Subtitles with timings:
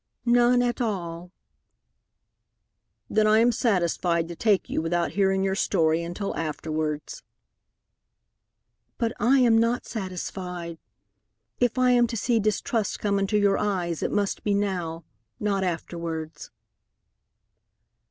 [0.25, 1.31] "None at all."
[3.07, 7.21] "Then I am satisfied to take you without hearing your story until afterwards."
[8.97, 10.79] "But I am not satisfied.
[11.59, 15.03] If I am to see distrust come into your eyes, it must be now,
[15.39, 16.49] not afterwards."